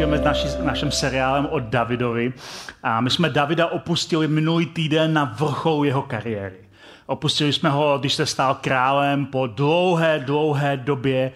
[0.00, 2.32] Pokračujeme s naši, naším seriálem o Davidovi.
[2.82, 6.56] A my jsme Davida opustili minulý týden na vrcholu jeho kariéry.
[7.06, 11.32] Opustili jsme ho, když se stal králem po dlouhé, dlouhé době,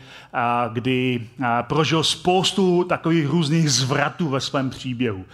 [0.72, 1.28] kdy
[1.62, 5.24] prožil spoustu takových různých zvratů ve svém příběhu.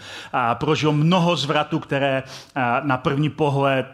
[0.55, 2.23] Prožil mnoho zvratů, které
[2.83, 3.87] na první pohled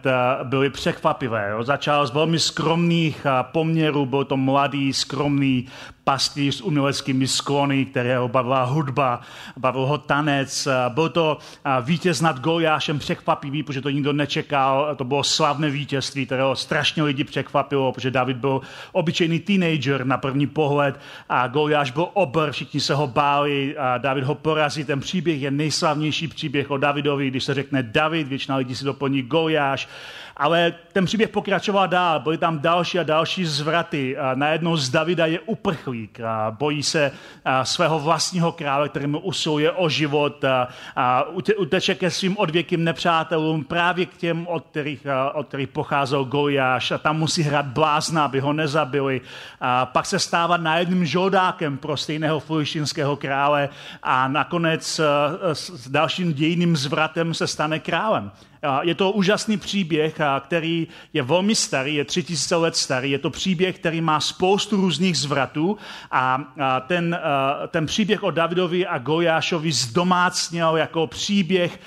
[0.42, 1.52] byly překvapivé.
[1.62, 5.66] Začal z velmi skromných poměrů, byl to mladý, skromný
[6.04, 9.20] pastýř s uměleckými sklony, kterého bavila hudba,
[9.56, 10.68] bavil ho tanec.
[10.88, 11.38] Byl to
[11.80, 14.94] vítěz nad Goliášem překvapivý, protože to nikdo nečekal.
[14.96, 18.60] To bylo slavné vítězství, kterého strašně lidi překvapilo, protože David byl
[18.92, 20.95] obyčejný teenager na první pohled
[21.28, 24.84] a Goliáš byl obr, všichni se ho báli a David ho porazí.
[24.84, 29.22] Ten příběh je nejslavnější příběh o Davidovi, když se řekne David, většina lidí si doplní
[29.22, 29.88] Goliáš.
[30.36, 34.16] Ale ten příběh pokračoval dál, byly tam další a další zvraty.
[34.16, 37.12] A najednou z Davida je uprchlík, a bojí se
[37.44, 41.24] a svého vlastního krále, který mu usiluje o život a, a
[41.56, 46.98] uteče ke svým odvěkým nepřátelům, právě k těm, od kterých, od kterých pocházel Goliáš a
[46.98, 49.20] tam musí hrát blázna, aby ho nezabili.
[49.60, 50.56] A pak se stává
[50.86, 53.68] najedným žoldákem pro stejného filištinského krále
[54.02, 55.00] a nakonec
[55.52, 58.30] s dalším dějným zvratem se stane králem.
[58.80, 63.10] Je to úžasný příběh, který je velmi starý, je tři tisíce let starý.
[63.10, 65.78] Je to příběh, který má spoustu různých zvratů
[66.10, 66.54] a
[66.86, 67.18] ten,
[67.68, 71.80] ten příběh o Davidovi a Gojášovi zdomácněl jako příběh,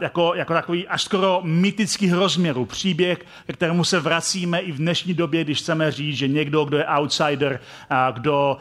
[0.00, 2.64] jako, jako takový až skoro mytický rozměru.
[2.64, 6.78] Příběh, ke kterému se vracíme i v dnešní době, když chceme říct, že někdo, kdo
[6.78, 7.60] je outsider,
[8.12, 8.56] kdo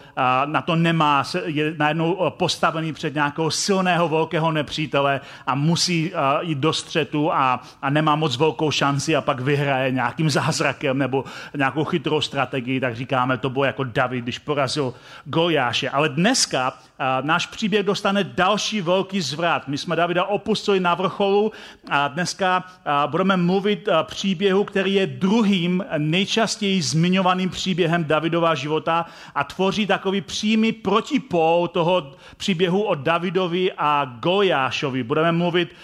[0.45, 6.73] na to nemá, je najednou postavený před nějakého silného, velkého nepřítele a musí jít do
[6.73, 11.23] střetu a a nemá moc velkou šanci a pak vyhraje nějakým zázrakem nebo
[11.57, 14.93] nějakou chytrou strategii, tak říkáme, to bylo jako David, když porazil
[15.25, 15.89] Goliáše.
[15.89, 16.73] Ale dneska
[17.21, 19.67] náš příběh dostane další velký zvrat.
[19.67, 21.51] My jsme Davida opustili na vrcholu
[21.89, 22.63] a dneska
[23.07, 30.71] budeme mluvit příběhu, který je druhým nejčastěji zmiňovaným příběhem Davidova života a tvoří takový přímý
[30.71, 35.03] protipol toho příběhu o Davidovi a Goliášovi.
[35.03, 35.75] Budeme mluvit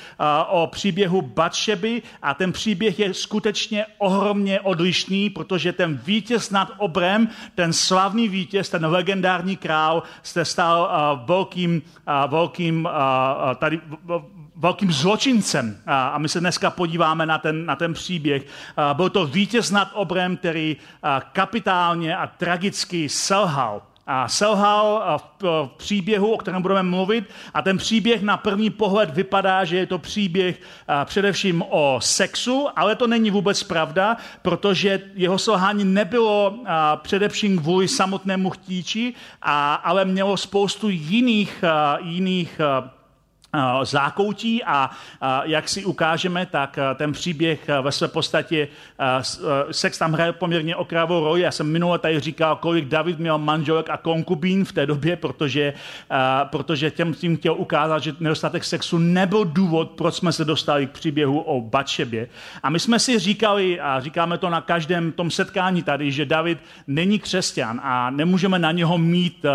[0.47, 1.21] o příběhu
[1.59, 8.29] Batšeby a ten příběh je skutečně ohromně odlišný, protože ten vítěz nad obrem, ten slavný
[8.29, 10.89] vítěz, ten legendární král, se stal
[11.25, 11.81] velkým,
[12.27, 12.89] velkým,
[13.55, 13.81] tady,
[14.55, 15.77] velkým zločincem.
[15.87, 18.45] A my se dneska podíváme na ten, na ten příběh.
[18.93, 20.77] Byl to vítěz nad obrem, který
[21.33, 23.81] kapitálně a tragicky selhal
[24.11, 25.03] a selhal
[25.41, 27.29] v příběhu, o kterém budeme mluvit.
[27.53, 30.61] A ten příběh na první pohled vypadá, že je to příběh
[31.05, 36.59] především o sexu, ale to není vůbec pravda, protože jeho selhání nebylo
[36.95, 39.13] především kvůli samotnému chtíči,
[39.83, 41.63] ale mělo spoustu jiných,
[41.99, 42.61] jiných
[43.83, 44.89] zákoutí a
[45.43, 48.67] jak si ukážeme, tak ten příběh ve své podstatě,
[49.71, 51.41] sex tam hraje poměrně okrajovou roli.
[51.41, 55.73] Já jsem minule tady říkal, kolik David měl manželek a konkubín v té době, protože,
[56.43, 60.91] protože těm tím chtěl ukázat, že nedostatek sexu nebyl důvod, proč jsme se dostali k
[60.91, 62.29] příběhu o Batšebě.
[62.63, 66.59] A my jsme si říkali, a říkáme to na každém tom setkání tady, že David
[66.87, 69.45] není křesťan a nemůžeme na něho mít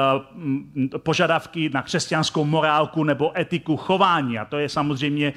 [0.97, 4.39] požadavky na křesťanskou morálku nebo etiku chování.
[4.39, 5.33] A to je samozřejmě,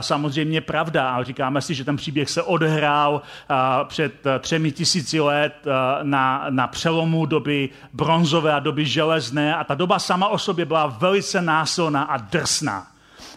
[0.00, 1.10] samozřejmě pravda.
[1.10, 3.22] Ale říkáme si, že ten příběh se odehrál
[3.84, 5.54] před třemi tisíci let
[6.02, 9.56] na, na přelomu doby bronzové a doby železné.
[9.56, 12.86] A ta doba sama o sobě byla velice násilná a drsná.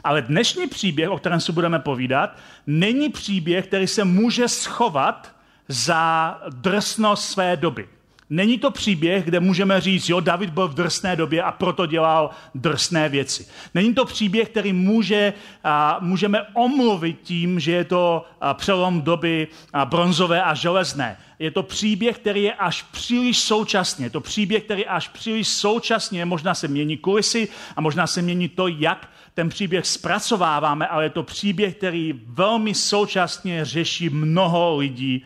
[0.04, 2.38] Ale dnešní příběh, o kterém si budeme povídat,
[2.68, 5.36] není příběh, který se může schovat
[5.68, 7.99] za drsnost své doby.
[8.30, 12.30] Není to příběh, kde můžeme říct, jo, David byl v drsné době a proto dělal
[12.56, 13.48] drsné věci.
[13.74, 15.34] Není to příběh, který může,
[15.64, 21.18] a, můžeme omluvit tím, že je to a, přelom doby a, bronzové a železné.
[21.40, 24.06] Je to příběh, který je až příliš současně.
[24.06, 28.50] Je to příběh, který až příliš současně, možná se mění kulisy a možná se mění
[28.50, 35.26] to, jak ten příběh zpracováváme, ale je to příběh, který velmi současně řeší mnoho lidí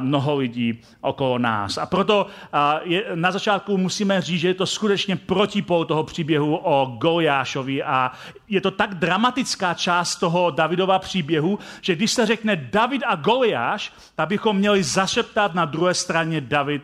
[0.00, 1.78] mnoho lidí okolo nás.
[1.78, 2.26] A proto
[2.82, 8.12] je, na začátku musíme říct, že je to skutečně protipol toho příběhu o Goliášovi a
[8.48, 13.92] je to tak dramatická část toho Davidova příběhu, že když se řekne David a Goliáš,
[14.14, 16.82] tak bychom měli zašeptat na druhé straně David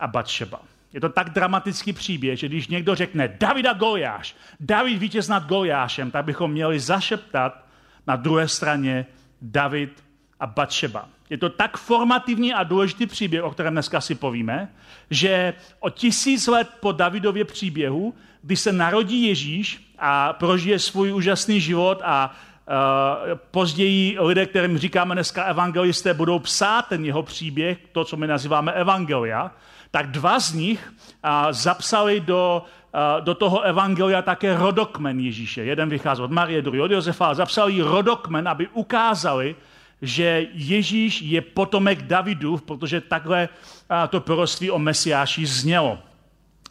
[0.00, 0.60] a Batšeba.
[0.92, 5.46] Je to tak dramatický příběh, že když někdo řekne David a Goliáš, David vítěz nad
[5.46, 7.64] Goliášem, tak bychom měli zašeptat
[8.06, 9.06] na druhé straně
[9.42, 10.04] David
[10.40, 11.08] a Batšeba.
[11.30, 14.68] Je to tak formativní a důležitý příběh, o kterém dneska si povíme,
[15.10, 21.60] že o tisíc let po Davidově příběhu, kdy se narodí Ježíš a prožije svůj úžasný
[21.60, 22.34] život a
[22.66, 28.26] Uh, později lidé, kterým říkáme dneska evangelisté, budou psát ten jeho příběh, to, co my
[28.26, 29.50] nazýváme evangelia,
[29.90, 32.62] tak dva z nich uh, zapsali do,
[32.94, 35.64] uh, do toho evangelia také rodokmen Ježíše.
[35.64, 39.56] Jeden vycházel od Marie, druhý od Josefa, ale zapsali rodokmen, aby ukázali,
[40.02, 43.48] že Ježíš je potomek Davidu, protože takhle
[44.10, 45.98] to proroctví o Mesiáši znělo.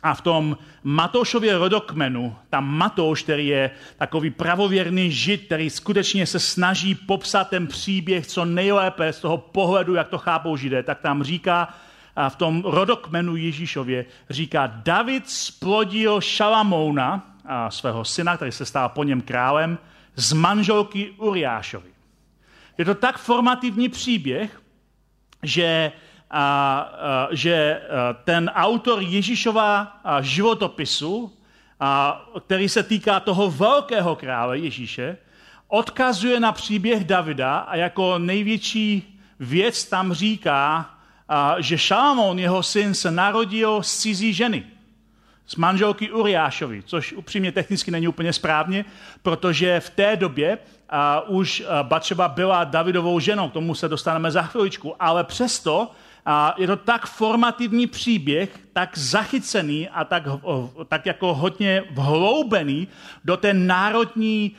[0.03, 6.39] A v tom Matoušově rodokmenu, tam Matouš, který je takový pravověrný žid, který skutečně se
[6.39, 11.23] snaží popsat ten příběh co nejlépe z toho pohledu, jak to chápou židé, tak tam
[11.23, 11.73] říká,
[12.15, 18.89] a v tom rodokmenu Ježíšově říká, David splodil Šalamouna, a svého syna, který se stal
[18.89, 19.77] po něm králem,
[20.15, 21.94] z manželky Uriášovi.
[22.77, 24.61] Je to tak formativní příběh,
[25.43, 25.91] že,
[26.31, 27.81] a, a, že
[28.23, 31.33] ten autor Ježíšova životopisu,
[31.79, 35.17] a, který se týká toho velkého krále Ježíše,
[35.67, 40.89] odkazuje na příběh Davida a jako největší věc tam říká,
[41.29, 44.63] a, že Šalamón, jeho syn, se narodil z cizí ženy
[45.47, 48.85] z manželky Uriášovi, což upřímně technicky není úplně správně,
[49.21, 50.57] protože v té době
[50.89, 55.91] a, už Batšeba byla Davidovou ženou, k tomu se dostaneme za chviličku, ale přesto
[56.25, 60.23] a je to tak formativní příběh, tak zachycený a tak,
[60.87, 62.87] tak jako hodně vhloubený
[63.25, 64.51] do té národní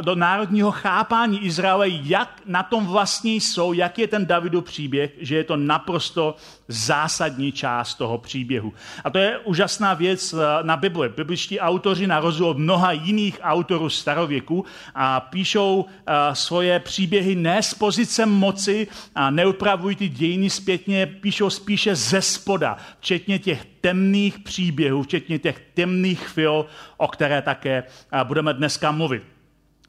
[0.00, 5.36] do národního chápání Izraele, jak na tom vlastně jsou, jak je ten Davidův příběh, že
[5.36, 6.34] je to naprosto
[6.68, 8.72] zásadní část toho příběhu.
[9.04, 11.08] A to je úžasná věc eh, na Bibli.
[11.08, 14.64] Bibličtí autoři na rozdíl od mnoha jiných autorů starověku
[14.94, 21.50] a píšou eh, svoje příběhy ne z pozice moci a neupravují ty dějiny zpětně, píšou
[21.50, 26.66] spíše ze spoda, včetně těch temných příběhů, včetně těch temných chvil,
[26.96, 27.82] o které také
[28.12, 29.35] eh, budeme dneska mluvit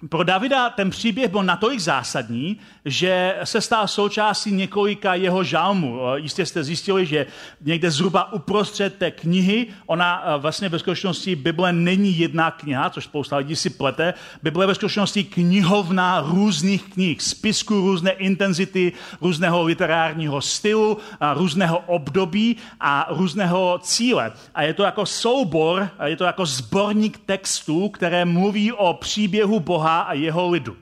[0.09, 5.99] pro Davida ten příběh byl natolik zásadní, že se stal součástí několika jeho žalmů.
[6.15, 7.25] Jistě jste zjistili, že
[7.61, 13.03] někde zhruba uprostřed té knihy, ona eh, vlastně ve skutečnosti Bible není jedna kniha, což
[13.03, 14.13] spousta lidí si plete.
[14.44, 20.97] Bible je ve skutečnosti knihovna různých knih, spisku různé intenzity, různého literárního stylu,
[21.33, 24.31] různého období a různého cíle.
[24.55, 29.86] A je to jako soubor, je to jako sborník textů, které mluví o příběhu Boha
[29.87, 30.75] Boha a jeho lidu.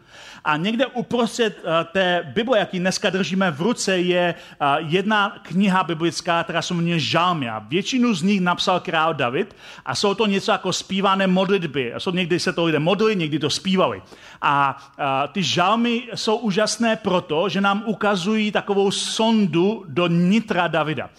[0.45, 5.83] A někde uprostřed eh, té Bible, jaký dneska držíme v ruce, je eh, jedna kniha
[5.83, 7.49] biblická, která se jmenuje Žalmy.
[7.67, 9.55] Většinu z nich napsal král David
[9.85, 11.93] a jsou to něco jako zpívané modlitby.
[11.97, 14.01] Jsou někdy se to lidé modlili, někdy to zpívali.
[14.41, 21.09] A, a ty žalmy jsou úžasné proto, že nám ukazují takovou sondu do nitra Davida.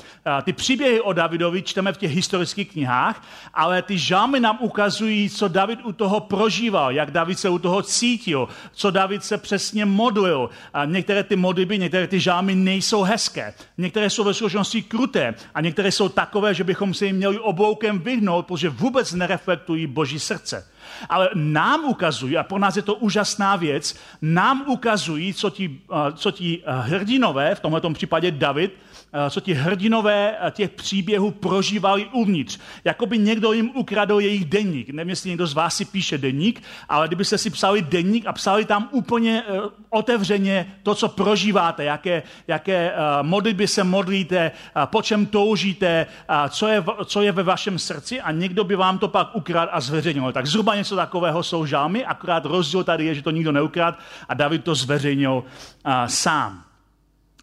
[0.43, 3.23] Ty příběhy o Davidovi čteme v těch historických knihách,
[3.55, 7.83] ale ty žalmy nám ukazují, co David u toho prožíval, jak David se u toho
[7.83, 10.51] cítil, co David se přesně modlil.
[10.75, 15.61] A některé ty modlitby, některé ty žalmy nejsou hezké, některé jsou ve skutečnosti kruté a
[15.61, 20.67] některé jsou takové, že bychom se jim měli obloukem vyhnout, protože vůbec nereflektují Boží srdce.
[21.09, 26.13] Ale nám ukazují, a pro nás je to úžasná věc, nám ukazují, co ti, eh,
[26.15, 28.73] co ti eh, hrdinové, v tomto případě David,
[29.13, 32.59] Eh, co ti hrdinové eh, těch příběhů prožívali uvnitř.
[32.85, 34.91] Jakoby někdo jim ukradl jejich denník.
[34.91, 38.65] Nevím, jestli někdo z vás si píše denník, ale kdybyste si psali denník a psali
[38.65, 39.43] tam úplně
[39.91, 44.51] otevřeně to, co prožíváte, jaké, jaké modlitby se modlíte,
[44.85, 46.07] po čem toužíte,
[46.49, 49.81] co, je, co je ve vašem srdci a někdo by vám to pak ukradl a
[49.81, 50.33] zveřejnil.
[50.33, 54.35] Tak zhruba něco takového jsou žámy, akorát rozdíl tady je, že to nikdo neukrad a
[54.35, 56.65] David to zveřejnil uh, sám.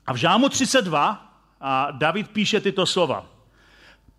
[0.08, 3.26] A v žámu 32 a David píše tyto slova.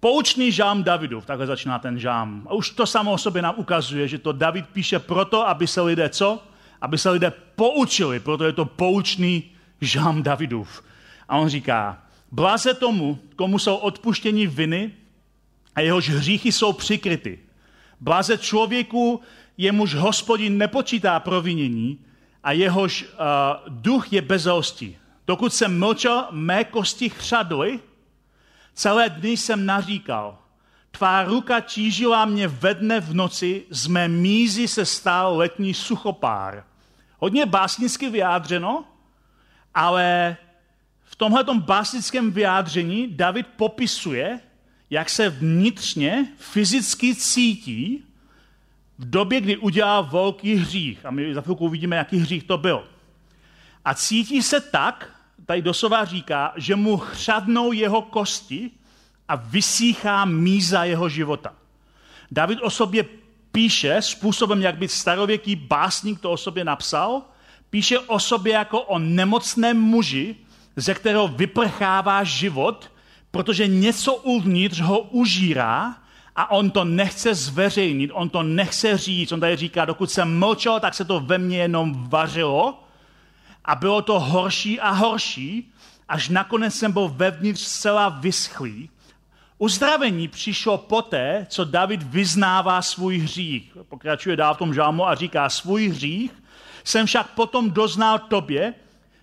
[0.01, 2.47] Poučný žám Davidův, takhle začíná ten žám.
[2.51, 5.81] A už to samo o sobě nám ukazuje, že to David píše proto, aby se
[5.81, 6.43] lidé co?
[6.81, 9.51] Aby se lidé poučili, proto je to poučný
[9.81, 10.85] žám Davidův.
[11.29, 12.03] A on říká,
[12.33, 14.93] bláze tomu, komu jsou odpuštěni viny
[15.75, 17.39] a jehož hříchy jsou přikryty.
[18.01, 19.21] Bláze člověku,
[19.57, 21.99] jemuž hospodin nepočítá provinění
[22.43, 23.09] a jehož uh,
[23.69, 24.47] duch je bez
[25.27, 27.81] Dokud jsem mlčel, mé kosti chřadly,
[28.75, 30.39] celé dny jsem naříkal.
[30.91, 36.65] Tvá ruka tížila mě ve dne v noci, z mé mízy se stal letní suchopár.
[37.19, 38.85] Hodně básnicky vyjádřeno,
[39.75, 40.37] ale
[41.05, 44.41] v tomhle básnickém vyjádření David popisuje,
[44.91, 48.05] jak se vnitřně fyzicky cítí
[48.99, 51.07] v době, kdy udělal velký hřích.
[51.07, 52.85] A my za chvilku uvidíme, jaký hřích to byl.
[53.85, 55.11] A cítí se tak,
[55.47, 58.71] tady doslova říká, že mu chřadnou jeho kosti
[59.29, 61.55] a vysíchá míza jeho života.
[62.31, 63.05] David o sobě
[63.53, 67.23] píše způsobem, jak by starověký básník to o sobě napsal,
[67.71, 70.37] píše o sobě jako o nemocném muži,
[70.77, 72.91] ze kterého vyprchává život,
[73.35, 75.95] protože něco uvnitř ho užírá
[76.37, 79.33] a on to nechce zveřejnit, on to nechce říct.
[79.33, 82.85] On tady říká, dokud jsem mlčel, tak se to ve mně jenom vařilo
[83.65, 85.73] a bylo to horší a horší,
[86.09, 88.91] až nakonec jsem byl vevnitř zcela vyschlý.
[89.59, 93.77] Uzdravení přišlo poté, co David vyznává svůj hřích.
[93.89, 96.31] Pokračuje dál v tom žálmu a říká, svůj hřích
[96.85, 98.75] jsem však potom doznal tobě,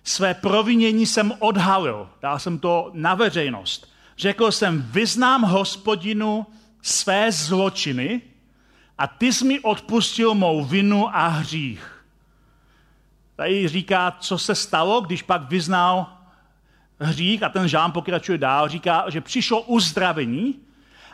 [0.04, 3.91] své provinění jsem odhalil, dal jsem to na veřejnost.
[4.18, 6.46] Řekl jsem, vyznám hospodinu
[6.82, 8.20] své zločiny
[8.98, 12.04] a ty jsi mi odpustil mou vinu a hřích.
[13.36, 16.06] Tady říká, co se stalo, když pak vyznal
[17.00, 20.54] hřích a ten žám pokračuje dál, říká, že přišlo uzdravení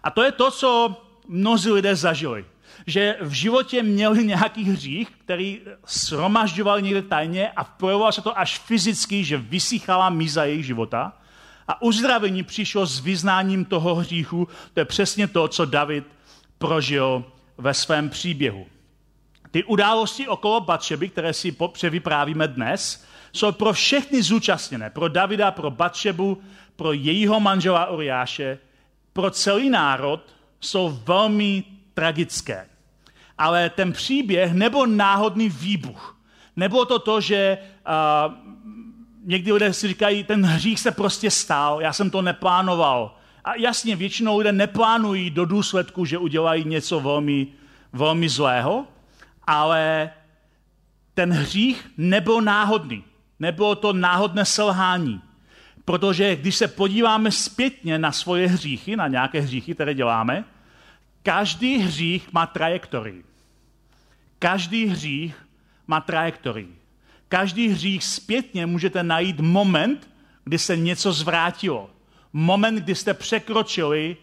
[0.03, 0.97] a to je to, co
[1.29, 2.45] mnozí lidé zažili.
[2.87, 8.59] Že v životě měli nějaký hřích, který shromažďovali někde tajně a projevovalo se to až
[8.59, 11.13] fyzicky, že vysychala míza jejich života.
[11.69, 14.49] A uzdravení přišlo s vyznáním toho hříchu.
[14.75, 16.05] To je přesně to, co David
[16.59, 17.25] prožil
[17.59, 18.67] ve svém příběhu.
[19.51, 24.91] Ty události okolo Batšeby, které si převyprávíme dnes, jsou pro všechny zúčastněné.
[24.91, 26.43] Pro Davida, pro Batšebu,
[26.77, 28.59] pro jejího manžela Uriáše,
[29.13, 30.21] pro celý národ
[30.61, 32.67] jsou velmi tragické.
[33.39, 36.19] Ale ten příběh nebo náhodný výbuch.
[36.57, 37.59] Nebo to to, že
[39.29, 43.17] někdy lidé si říkají, ten hřích se prostě stál, já jsem to neplánoval.
[43.45, 47.47] A jasně, většinou lidé neplánují do důsledku, že udělají něco velmi,
[47.93, 48.87] velmi zlého,
[49.47, 50.11] ale
[51.15, 53.05] ten hřích nebyl náhodný.
[53.41, 55.21] Nebylo to náhodné selhání.
[55.85, 60.45] Protože když se podíváme zpětně na svoje hříchy, na nějaké hříchy, které děláme,
[61.23, 63.25] každý hřích má trajektorii.
[64.39, 65.47] Každý hřích
[65.87, 66.78] má trajektorii.
[67.29, 70.09] Každý hřích zpětně můžete najít moment,
[70.45, 71.91] kdy se něco zvrátilo.
[72.33, 74.17] Moment, kdy jste překročili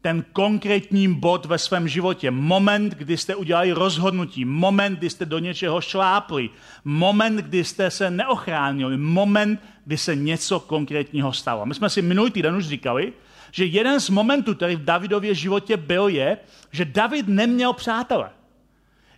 [0.00, 2.30] ten konkrétní bod ve svém životě.
[2.30, 4.44] Moment, kdy jste udělali rozhodnutí.
[4.44, 6.50] Moment, kdy jste do něčeho šlápli.
[6.84, 8.96] Moment, kdy jste se neochránili.
[8.96, 11.66] Moment, kdy se něco konkrétního stalo.
[11.66, 13.12] My jsme si minulý týden už říkali,
[13.52, 16.38] že jeden z momentů, který v Davidově životě byl, je,
[16.72, 18.30] že David neměl přátele.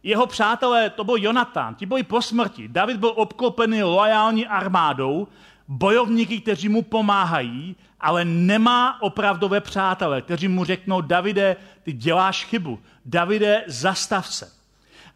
[0.02, 2.68] Jeho přátelé, to byl Jonatán, ti byli po smrti.
[2.68, 5.28] David byl obklopený loajální armádou,
[5.68, 12.78] bojovníky, kteří mu pomáhají, ale nemá opravdové přátele, kteří mu řeknou, Davide, ty děláš chybu.
[13.04, 14.52] Davide, zastav se.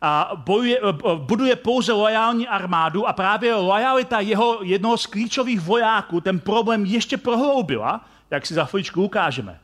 [0.00, 0.80] A bojuje,
[1.16, 7.16] buduje pouze lojální armádu a právě lojalita jeho jednoho z klíčových vojáků ten problém ještě
[7.16, 9.60] prohloubila, jak si za chvíličku ukážeme.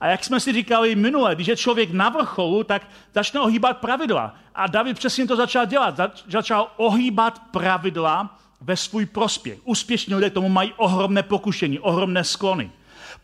[0.00, 4.34] A jak jsme si říkali minule, když je člověk na vrcholu, tak začne ohýbat pravidla.
[4.54, 5.96] A David přesně to začal dělat.
[5.96, 9.58] Zač- začal ohýbat pravidla ve svůj prospěch.
[9.64, 12.70] Úspěšní lidé k tomu mají ohromné pokušení, ohromné sklony.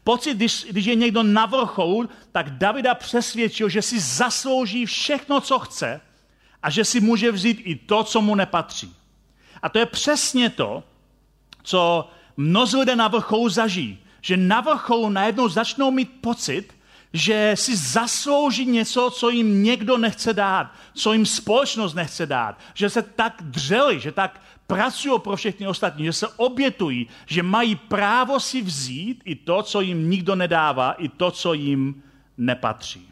[0.05, 5.59] Pocit, když, když je někdo na vrcholu, tak Davida přesvědčil, že si zaslouží všechno, co
[5.59, 6.01] chce
[6.63, 8.97] a že si může vzít i to, co mu nepatří.
[9.63, 10.85] A to je přesně to,
[11.63, 16.75] co mnozí lidé na vrcholu zažijí že na vrcholu najednou začnou mít pocit,
[17.13, 22.91] že si zaslouží něco, co jim někdo nechce dát, co jim společnost nechce dát, že
[22.91, 28.41] se tak dřeli, že tak pracují pro všechny ostatní, že se obětují, že mají právo
[28.41, 32.03] si vzít i to, co jim nikdo nedává, i to, co jim
[32.39, 33.09] nepatří.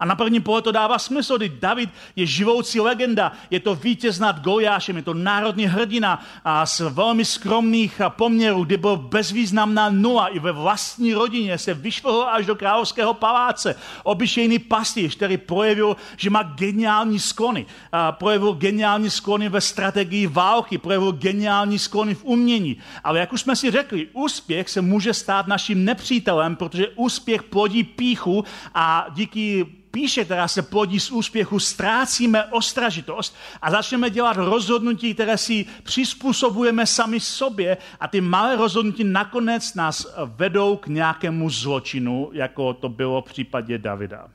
[0.00, 4.18] A na první pohled to dává smysl, kdy David je živoucí legenda, je to vítěz
[4.18, 10.28] nad Goliášem, je to národní hrdina a z velmi skromných poměrů, kdy byl bezvýznamná nula
[10.28, 13.74] i ve vlastní rodině, se vyšvihl až do královského paláce.
[14.02, 17.66] Obyčejný pastýř, který projevil, že má geniální sklony.
[17.92, 22.76] A projevil geniální sklony ve strategii války, projevil geniální sklony v umění.
[23.04, 27.84] Ale jak už jsme si řekli, úspěch se může stát naším nepřítelem, protože úspěch plodí
[27.84, 35.14] píchu a díky píše, která se plodí z úspěchu, ztrácíme ostražitost a začneme dělat rozhodnutí,
[35.14, 42.30] které si přizpůsobujeme sami sobě a ty malé rozhodnutí nakonec nás vedou k nějakému zločinu,
[42.32, 44.28] jako to bylo v případě Davida.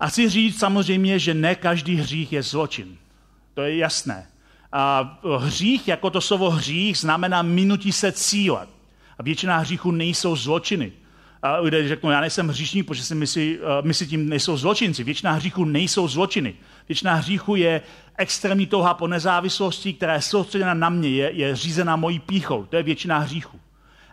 [0.00, 2.98] A chci říct samozřejmě, že ne každý hřích je zločin.
[3.54, 4.26] To je jasné.
[4.72, 8.66] A hřích, jako to slovo hřích, znamená minutí se cíle.
[9.18, 10.92] A většina hříchů nejsou zločiny.
[11.44, 15.04] A lidé řeknou, já nejsem hříšník, protože si myslí, uh, myslí tím nejsou zločinci.
[15.04, 16.54] Většina hříchů nejsou zločiny.
[16.88, 17.82] Většina hříchů je
[18.18, 22.64] extrémní touha po nezávislosti, která je soustředěna na mě, je, je řízena mojí píchou.
[22.64, 23.60] To je většina hříchů.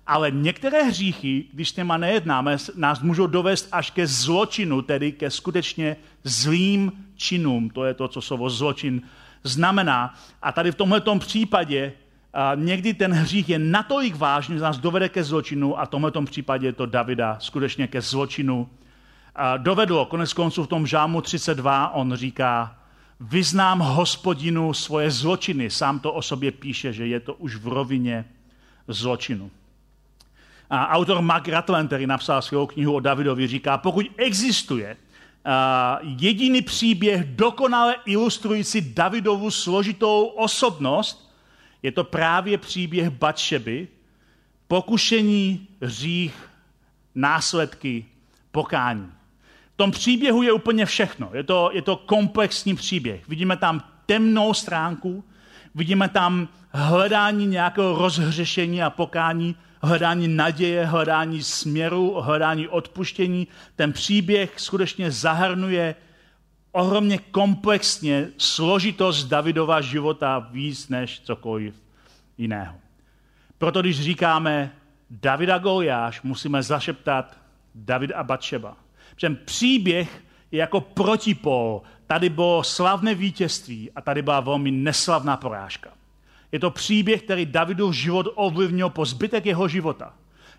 [0.07, 5.29] Ale některé hříchy, když s těma nejednáme, nás můžou dovést až ke zločinu, tedy ke
[5.29, 7.69] skutečně zlým činům.
[7.69, 9.01] To je to, co slovo zločin
[9.43, 10.15] znamená.
[10.41, 11.93] A tady v tomto případě
[12.33, 16.21] a někdy ten hřích je natolik vážný, že nás dovede ke zločinu a v tomto
[16.21, 18.69] případě to Davida skutečně ke zločinu
[19.35, 20.05] a dovedlo.
[20.05, 22.75] Konec konců v tom žámu 32 on říká,
[23.19, 25.69] vyznám hospodinu svoje zločiny.
[25.69, 28.25] Sám to o sobě píše, že je to už v rovině
[28.87, 29.51] zločinu.
[30.69, 34.97] A autor Mark Ratland, který napsal svou knihu o Davidovi, říká, pokud existuje
[36.01, 41.30] jediný příběh dokonale ilustrující Davidovu složitou osobnost,
[41.83, 43.87] je to právě příběh Batšeby,
[44.67, 46.49] pokušení, hřích,
[47.15, 48.05] následky,
[48.51, 49.11] pokání.
[49.73, 51.29] V tom příběhu je úplně všechno.
[51.33, 53.27] Je to, je to komplexní příběh.
[53.27, 55.23] Vidíme tam temnou stránku,
[55.75, 63.47] vidíme tam hledání nějakého rozhřešení a pokání, hledání naděje, hledání směru, hledání odpuštění.
[63.75, 65.95] Ten příběh skutečně zahrnuje
[66.71, 71.75] ohromně komplexně složitost Davidova života víc než cokoliv
[72.37, 72.75] jiného.
[73.57, 74.71] Proto když říkáme
[75.09, 77.37] David a Goliáš, musíme zašeptat
[77.75, 78.77] David a Batšeba.
[79.15, 81.81] Protože příběh je jako protipol.
[82.07, 85.89] Tady bylo slavné vítězství a tady byla velmi neslavná porážka.
[86.51, 90.13] Je to příběh, který Davidův život ovlivnil po zbytek jeho života.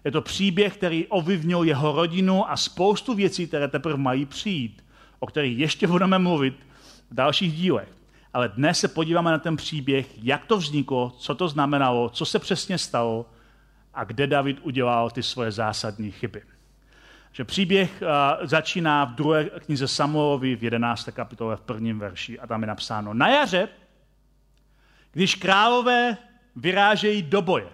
[0.05, 4.85] Je to příběh, který ovlivnil jeho rodinu a spoustu věcí, které teprve mají přijít,
[5.23, 6.67] o kterých ještě budeme mluvit
[7.11, 7.89] v dalších dílech.
[8.33, 12.39] Ale dnes se podíváme na ten příběh, jak to vzniklo, co to znamenalo, co se
[12.39, 13.27] přesně stalo
[13.95, 16.43] a kde David udělal ty svoje zásadní chyby.
[17.33, 18.09] Že příběh uh,
[18.47, 21.09] začíná v druhé knize Samuelovi v 11.
[21.13, 23.69] kapitole v prvním verši a tam je napsáno Na jaře
[25.13, 26.17] když králové
[26.57, 27.69] vyrážejí do boje.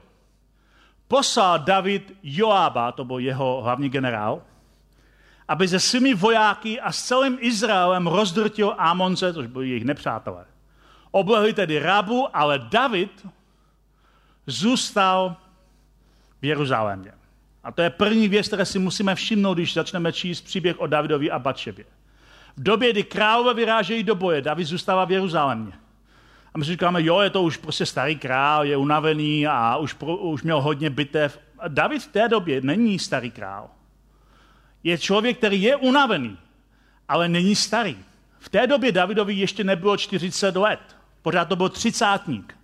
[1.08, 4.42] Poslal David Joába, to byl jeho hlavní generál,
[5.48, 10.44] aby se svými vojáky a s celým Izraelem rozdrtil Amonce, což byli jejich nepřátelé.
[11.10, 13.26] Oblehli tedy Rabu, ale David
[14.46, 15.36] zůstal
[16.42, 17.12] v Jeruzalémě.
[17.64, 21.30] A to je první věc, které si musíme všimnout, když začneme číst příběh o Davidovi
[21.30, 21.84] a Batšebě.
[22.56, 25.72] V době, kdy králové vyrážejí do boje, David zůstává v Jeruzalémě.
[26.54, 29.96] A my si říkáme, jo, je to už prostě starý král, je unavený a už,
[30.02, 31.38] už měl hodně bitev.
[31.68, 33.70] David v té době není starý král.
[34.88, 36.38] Je člověk, který je unavený,
[37.08, 37.96] ale není starý.
[38.38, 40.80] V té době Davidovi ještě nebylo 40 let.
[41.22, 42.56] Pořád to byl třicátník.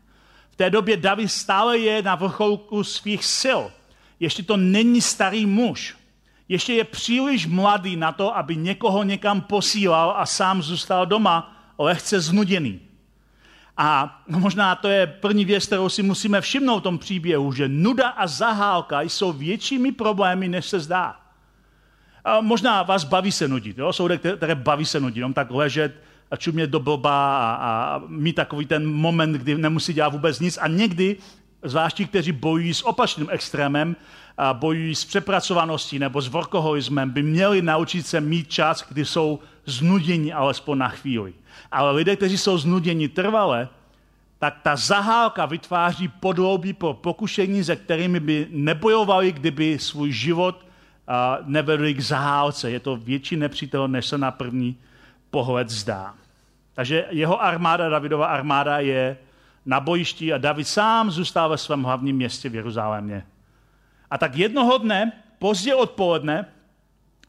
[0.51, 3.63] V té době David stále je na vrcholku svých sil.
[4.21, 5.97] Ještě to není starý muž.
[6.49, 12.21] Ještě je příliš mladý na to, aby někoho někam posílal a sám zůstal doma lehce
[12.21, 12.81] znuděný.
[13.77, 18.09] A možná to je první věc, kterou si musíme všimnout v tom příběhu, že nuda
[18.09, 21.24] a zahálka jsou většími problémy, než se zdá.
[22.25, 23.79] A možná vás baví se nudit.
[23.79, 23.93] Jo?
[23.93, 25.17] Jsou lidé, které baví se nudit.
[25.17, 29.93] Jenom tak ležet a čumět do blba a, a mít takový ten moment, kdy nemusí
[29.93, 30.59] dělat vůbec nic.
[30.63, 31.17] A někdy,
[31.63, 33.97] zvlášť ti, kteří bojují s opačným extrémem,
[34.39, 39.39] a bojují s přepracovaností nebo s workoholismem, by měli naučit se mít čas, kdy jsou
[39.67, 41.33] znuděni alespoň na chvíli.
[41.73, 43.69] Ale lidé, kteří jsou znuděni trvale,
[44.39, 50.64] tak ta zahálka vytváří podloubí pro pokušení, se kterými by nebojovali, kdyby svůj život
[51.45, 52.71] nevedli k zahálce.
[52.71, 54.77] Je to větší nepřítel, než se na první
[55.31, 56.15] pohled zdá.
[56.75, 59.17] Takže jeho armáda, Davidova armáda je
[59.67, 63.27] na bojišti a David sám zůstává ve svém hlavním městě v Jeruzalémě.
[64.11, 66.47] A tak jednoho dne, pozdě odpoledne,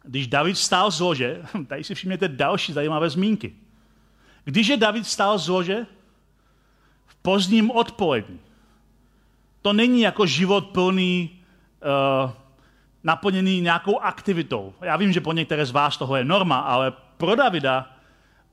[0.03, 3.55] když David stál z lože, tady si všimněte další zajímavé zmínky.
[4.43, 5.85] Když je David stál z lože?
[7.05, 8.39] V pozdním odpolední.
[9.61, 11.29] To není jako život plný,
[12.25, 12.31] uh,
[13.05, 14.73] naplněný nějakou aktivitou.
[14.81, 17.91] Já vím, že po některé z vás toho je norma, ale pro Davida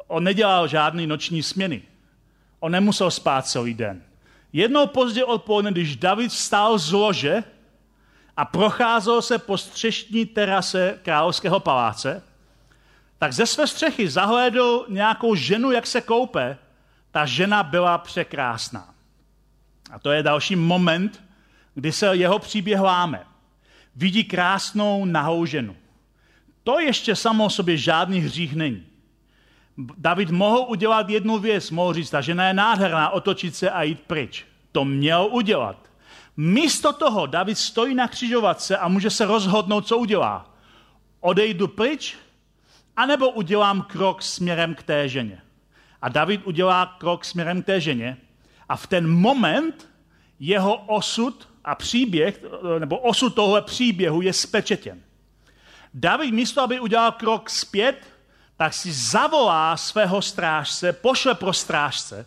[0.07, 1.83] on nedělal žádný noční směny.
[2.61, 4.03] On nemusel spát celý den.
[4.53, 7.43] Jednou pozdě odpoledne, když David stál z lože
[8.37, 12.23] a procházel se po střešní terase královského paláce,
[13.19, 16.59] tak ze své střechy zahlédl nějakou ženu, jak se koupe.
[17.11, 18.95] Ta žena byla překrásná.
[19.93, 21.23] A to je další moment,
[21.75, 23.32] kdy se jeho příběh láme.
[23.97, 25.77] Vidí krásnou nahou ženu.
[26.65, 28.87] To ještě samo o sobě žádný hřích není.
[29.99, 34.01] David mohl udělat jednu věc, mohl říct, ta žena je nádherná, otočit se a jít
[34.01, 34.45] pryč.
[34.73, 35.91] To měl udělat.
[36.37, 40.55] Místo toho David stojí na křižovatce a může se rozhodnout, co udělá.
[41.21, 42.17] Odejdu pryč,
[42.97, 45.43] anebo udělám krok směrem k té ženě.
[46.03, 48.17] A David udělá krok směrem k té ženě
[48.69, 49.89] a v ten moment
[50.41, 52.41] jeho osud a příběh,
[52.79, 55.03] nebo osud tohle příběhu je spečetěn.
[55.95, 58.07] David místo, aby udělal krok zpět,
[58.57, 62.27] tak si zavolá svého strážce, pošle pro strážce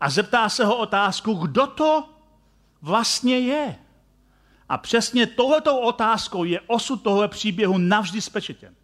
[0.00, 2.08] a zeptá se ho otázku, kdo to
[2.82, 3.76] vlastně je.
[4.68, 8.74] A přesně tohletou otázkou je osud tohle příběhu navždy spečetěn.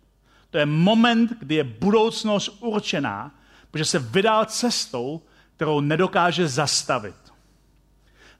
[0.51, 3.31] To je moment, kdy je budoucnost určená,
[3.71, 5.23] protože se vydal cestou,
[5.57, 7.28] kterou nedokáže zastavit.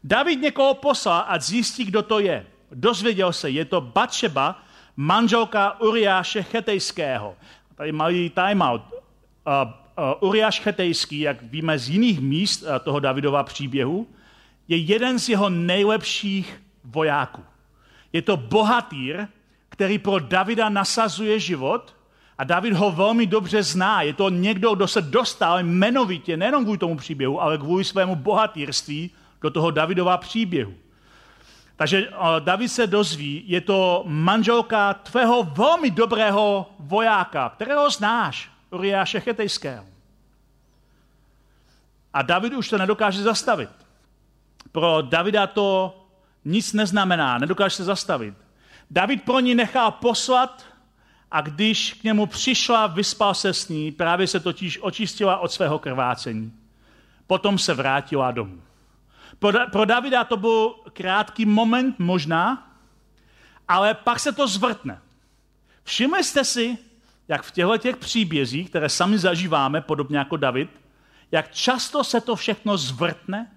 [0.05, 2.47] David někoho poslal a zjistí, kdo to je.
[2.73, 4.63] Dozvěděl se, je to Batšeba,
[4.97, 7.37] manželka Uriáše Chetejského.
[7.75, 8.83] Tady malý timeout.
[10.21, 14.07] Uriáš Chetejský, jak víme z jiných míst uh, toho Davidova příběhu,
[14.69, 17.45] je jeden z jeho nejlepších vojáků.
[18.13, 19.27] Je to bohatýr,
[19.69, 21.97] který pro Davida nasazuje život
[22.39, 24.03] a David ho velmi dobře zná.
[24.03, 29.11] Je to někdo, kdo se dostal jmenovitě, nejenom kvůli tomu příběhu, ale kvůli svému bohatýrství
[29.41, 30.75] do toho Davidova příběhu.
[31.77, 39.85] Takže David se dozví, je to manželka tvého velmi dobrého vojáka, kterého znáš, Uriáše Chetejského.
[42.13, 43.71] A David už to nedokáže zastavit.
[44.73, 45.97] Pro Davida to
[46.45, 48.35] nic neznamená, nedokáže se zastavit.
[48.91, 50.67] David pro ní nechá poslat
[51.31, 55.79] a když k němu přišla, vyspal se s ní, právě se totiž očistila od svého
[55.79, 56.53] krvácení.
[57.27, 58.63] Potom se vrátila domů.
[59.39, 62.73] Pro, pro Davida to byl krátký moment možná,
[63.69, 65.01] ale pak se to zvrtne.
[65.85, 66.79] Všimli jste si,
[67.29, 70.71] jak v těchto těch příbězích, které sami zažíváme, podobně jako David,
[71.33, 73.53] jak často se to všechno zvrtne,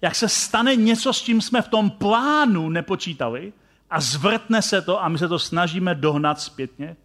[0.00, 3.52] jak se stane něco, s čím jsme v tom plánu nepočítali
[3.90, 6.96] a zvrtne se to a my se to snažíme dohnat zpětně.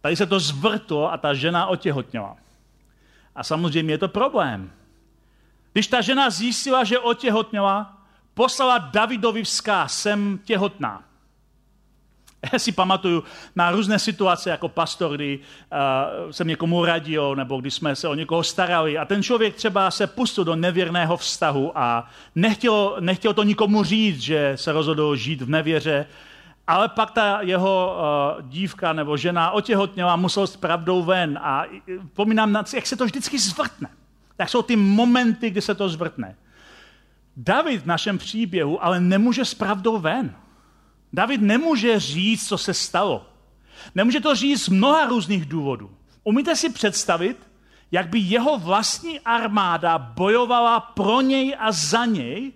[0.00, 2.36] Tady se to zvrtlo a ta žena otěhotněla.
[3.34, 4.70] A samozřejmě je to problém.
[5.72, 7.98] Když ta žena zjistila, že otěhotněla,
[8.34, 11.02] poslala Davidovi vzkaz, jsem těhotná.
[12.52, 13.24] Já si pamatuju
[13.56, 18.14] na různé situace jako pastor, kdy uh, jsem někomu radil, nebo když jsme se o
[18.14, 18.98] někoho starali.
[18.98, 24.20] A ten člověk třeba se pustil do nevěrného vztahu a nechtěl, nechtěl to nikomu říct,
[24.20, 26.06] že se rozhodl žít v nevěře,
[26.66, 31.38] ale pak ta jeho uh, dívka nebo žena otěhotněla, musel s pravdou ven.
[31.42, 31.64] A
[32.14, 33.88] pomínám, jak se to vždycky zvrtne
[34.38, 36.36] tak jsou ty momenty, kdy se to zvrtne.
[37.36, 40.34] David v našem příběhu ale nemůže s pravdou ven.
[41.12, 43.26] David nemůže říct, co se stalo.
[43.94, 45.90] Nemůže to říct z mnoha různých důvodů.
[46.24, 47.36] Umíte si představit,
[47.90, 52.52] jak by jeho vlastní armáda bojovala pro něj a za něj,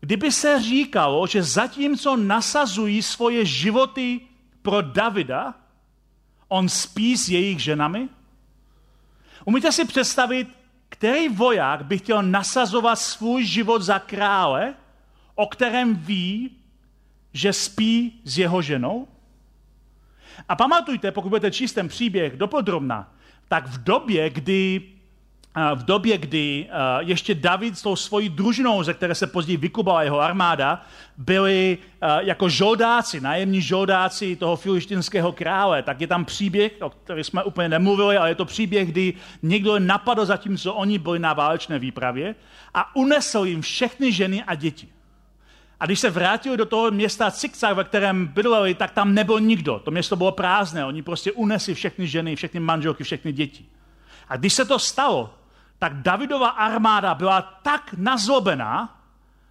[0.00, 4.20] kdyby se říkalo, že zatímco nasazují svoje životy
[4.62, 5.54] pro Davida,
[6.48, 8.08] on spí s jejich ženami?
[9.44, 10.59] Umíte si představit,
[10.90, 14.74] který voják by chtěl nasazovat svůj život za krále,
[15.34, 16.56] o kterém ví,
[17.32, 19.08] že spí s jeho ženou?
[20.48, 23.14] A pamatujte, pokud budete číst ten příběh dopodrobna,
[23.48, 24.82] tak v době, kdy
[25.74, 26.68] v době, kdy
[27.00, 30.82] ještě David s tou svojí družinou, ze které se později vykubala jeho armáda,
[31.16, 31.78] byli
[32.18, 37.68] jako žoldáci, nájemní žoldáci toho filištinského krále, tak je tam příběh, o který jsme úplně
[37.68, 42.34] nemluvili, ale je to příběh, kdy někdo je napadl zatímco oni byli na válečné výpravě
[42.74, 44.88] a unesl jim všechny ženy a děti.
[45.80, 49.78] A když se vrátili do toho města Cikcak, ve kterém bydleli, tak tam nebyl nikdo.
[49.84, 50.84] To město bylo prázdné.
[50.84, 53.64] Oni prostě unesli všechny ženy, všechny manželky, všechny děti.
[54.28, 55.34] A když se to stalo,
[55.80, 59.00] tak Davidova armáda byla tak nazlobená,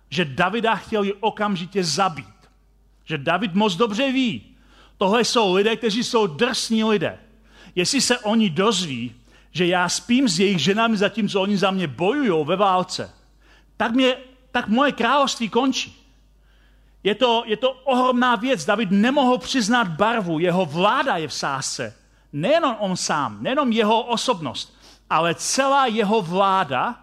[0.10, 2.39] že Davida chtěli okamžitě zabít.
[3.06, 4.56] Že David moc dobře ví,
[4.98, 7.20] tohle jsou lidé, kteří jsou drsní lidé.
[7.76, 9.15] Jestli se oni dozví,
[9.52, 13.13] že já spím s jejich ženami, zatímco oni za mě bojují ve válce,
[13.78, 14.18] tak, mě,
[14.52, 15.96] tak moje království končí.
[17.04, 18.65] Je to, je to ohromná věc.
[18.65, 21.96] David nemohl přiznat barvu, jeho vláda je v sásce.
[22.34, 24.79] Nejenom on sám, nejenom jeho osobnost,
[25.10, 27.00] ale celá jeho vláda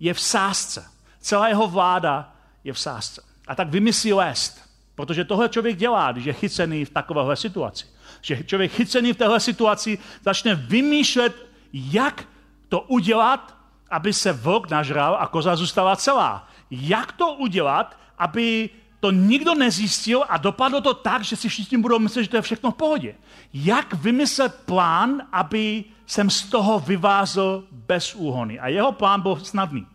[0.00, 0.84] je v sásce.
[1.20, 2.32] Celá jeho vláda
[2.64, 3.22] je v sásce.
[3.46, 4.60] A tak vymyslí lést,
[4.94, 7.86] protože tohle člověk dělá, když je chycený v takovéhle situaci.
[8.20, 12.24] Že člověk chycený v téhle situaci začne vymýšlet, jak
[12.68, 13.56] to udělat,
[13.90, 16.48] aby se vlk nažral a koza zůstala celá.
[16.70, 21.98] Jak to udělat, aby to nikdo nezjistil a dopadlo to tak, že si všichni budou
[21.98, 23.14] myslet, že to je všechno v pohodě.
[23.54, 28.58] Jak vymyslet plán, aby jsem z toho vyvázl bez úhony.
[28.58, 29.86] A jeho plán byl snadný.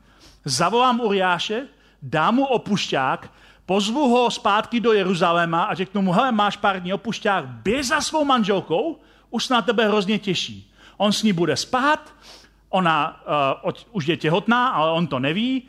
[0.45, 1.67] Zavolám Uriáše,
[2.01, 3.31] dám mu opušťák,
[3.65, 8.01] pozvu ho zpátky do Jeruzaléma a řeknu mu, hele, máš pár dní opušťák, běž za
[8.01, 10.71] svou manželkou, už na tebe hrozně těší.
[10.97, 12.13] On s ní bude spát,
[12.69, 13.21] ona
[13.63, 15.63] uh, už je těhotná, ale on to neví,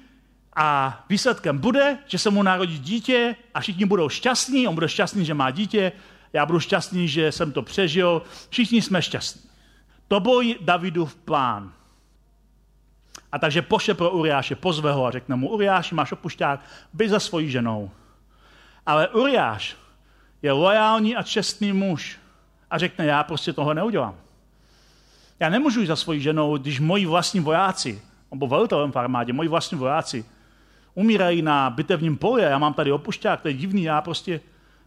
[0.56, 5.24] a výsledkem bude, že se mu narodí dítě a všichni budou šťastní, on bude šťastný,
[5.24, 5.92] že má dítě,
[6.32, 9.42] já budu šťastný, že jsem to přežil, všichni jsme šťastní.
[10.08, 11.72] To byl Davidův plán.
[13.32, 16.60] A takže poše pro Uriáše, pozve ho a řekne mu, Uriáši, máš opušťák,
[16.92, 17.90] běž za svojí ženou.
[18.86, 19.76] Ale Uriáš
[20.42, 22.18] je loajální a čestný muž
[22.70, 24.14] a řekne, já prostě toho neudělám.
[25.40, 29.32] Já nemůžu jít za svojí ženou, když moji vlastní vojáci, on byl velitelem v armádě,
[29.32, 30.24] moji vlastní vojáci
[30.96, 34.40] umírají na bitevním poli já mám tady opušťák, to je divný, já prostě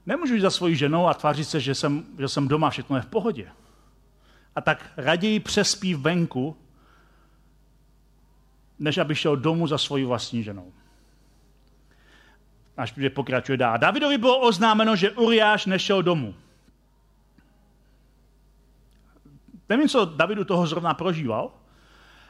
[0.06, 3.02] nemůžu jít za svojí ženou a tvářit se, že jsem, že jsem doma, všechno je
[3.02, 3.48] v pohodě.
[4.56, 6.58] A tak raději přespí venku,
[8.80, 10.72] než aby šel domů za svojí vlastní ženou.
[12.78, 13.78] Až pokračuje dál.
[13.78, 16.36] Davidovi bylo oznámeno, že Uriáš nešel domů.
[19.69, 21.52] Nevím, co Davidu toho zrovna prožíval,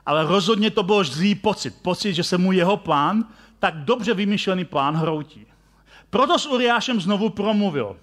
[0.06, 1.82] ale rozhodně to byl zlý pocit.
[1.82, 3.26] Pocit, že se mu jeho plán
[3.60, 5.45] tak dobře vymyšlený plán hroutí.
[6.10, 7.98] Proto s Uriášem znovu promluvil.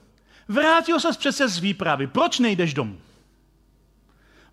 [0.49, 2.97] Vrátil se přece z výpravy, proč nejdeš domů?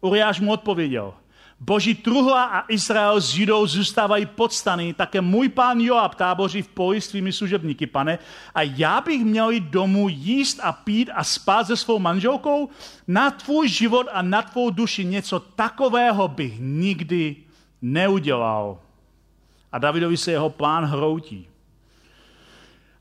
[0.01, 1.13] Uriáš mu odpověděl,
[1.59, 7.01] boží truhla a Izrael s Judou zůstávají podstaný, také můj pán Joab táboří v poli
[7.01, 8.19] svými služebníky, pane,
[8.55, 12.69] a já bych měl jít domů jíst a pít a spát se svou manželkou?
[13.07, 17.35] Na tvůj život a na tvou duši něco takového bych nikdy
[17.81, 18.79] neudělal
[19.73, 21.47] a Davidovi se jeho plán hroutí.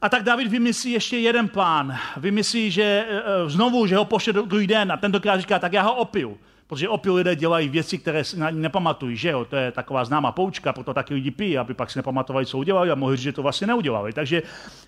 [0.02, 1.98] A tak David vymyslí ještě jeden plán.
[2.16, 5.82] Vymyslí, že e, e, znovu, že ho pošle druhý den a tentokrát říká, tak já
[5.82, 6.38] ho opiju.
[6.66, 9.44] Protože opil lidé dělají věci, které si nepamatují, že jo?
[9.44, 12.90] To je taková známá poučka, proto taky lidi pijí, aby pak si nepamatovali, co udělali
[12.90, 14.12] a mohli říct, že to vlastně neudělali.
[14.12, 14.42] Takže,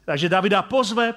[0.05, 1.15] takže Davida pozve,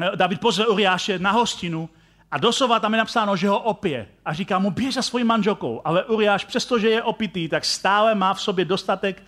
[0.00, 1.88] e, David pozve Uriáše na hostinu
[2.30, 4.08] a doslova tam je napsáno, že ho opije.
[4.24, 5.80] A říká mu, běž za svojí manželkou.
[5.84, 9.22] Ale Uriáš, přestože je opitý, tak stále má v sobě dostatek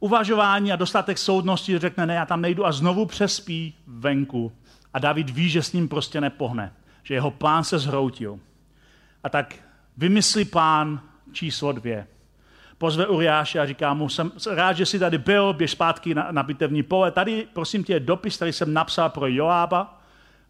[0.00, 4.52] uvažování a dostatek soudnosti řekne, ne, já tam nejdu a znovu přespí venku.
[4.94, 8.38] A David ví, že s ním prostě nepohne, že jeho plán se zhroutil.
[9.24, 9.54] A tak
[9.96, 11.00] vymyslí plán
[11.32, 12.06] číslo dvě.
[12.78, 16.42] Pozve Uriáše a říká mu, jsem rád, že jsi tady byl, běž zpátky na, na
[16.42, 17.10] bitevní pole.
[17.10, 20.00] Tady, prosím tě, je dopis, který jsem napsal pro Joába,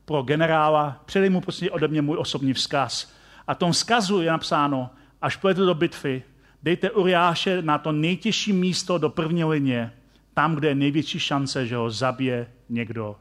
[0.04, 1.02] pro generála.
[1.04, 3.12] Předej mu prostě ode mě můj osobní vzkaz.
[3.46, 4.90] A tom vzkazu je napsáno,
[5.22, 6.22] až pojete do bitvy,
[6.64, 9.92] dejte Uriáše na to nejtěžší místo do první linie,
[10.34, 13.16] tam, kde je největší šance, že ho zabije někdo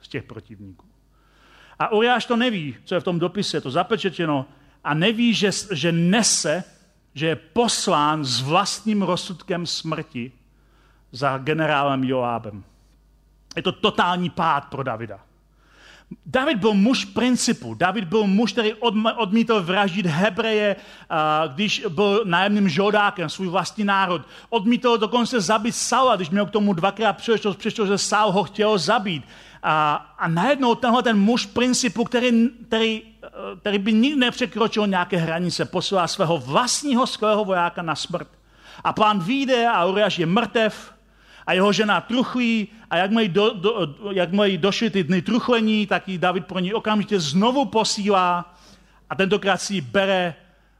[0.00, 0.86] z těch protivníků.
[1.78, 4.46] A Uriáš to neví, co je v tom dopise, to zapečetěno,
[4.84, 6.64] a neví, že, že nese,
[7.14, 10.32] že je poslán s vlastním rozsudkem smrti
[11.12, 12.64] za generálem Joábem.
[13.56, 15.25] Je to totální pád pro Davida.
[16.26, 17.74] David byl muž principu.
[17.74, 18.74] David byl muž, který
[19.16, 20.76] odmítl vraždit Hebreje,
[21.54, 24.22] když byl nájemným žoldákem, svůj vlastní národ.
[24.48, 28.78] Odmítl dokonce zabít Saula, když měl k tomu dvakrát příležitost, přesto, že Saul ho chtěl
[28.78, 29.24] zabít.
[29.62, 33.02] A, a najednou tenhle ten muž principu, který, který,
[33.60, 38.28] který by nikdy nepřekročil nějaké hranice, posílá svého vlastního skvělého vojáka na smrt.
[38.84, 40.95] A plán vyjde a Uriáš je mrtev
[41.46, 45.86] a jeho žena truchlí a jak mají, do, do, jak mají došly ty dny truchlení,
[45.86, 48.54] tak ji David pro ní okamžitě znovu posílá
[49.10, 50.34] a tentokrát si ji bere